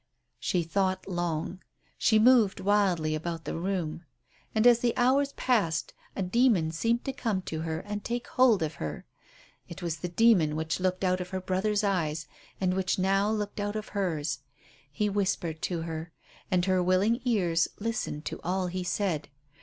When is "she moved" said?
1.95-2.59